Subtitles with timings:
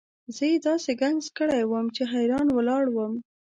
[0.35, 3.13] زه یې داسې ګنګس کړی وم چې حیران ولاړ وم.